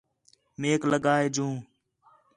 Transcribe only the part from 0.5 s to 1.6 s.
میک لڳا ہے جوں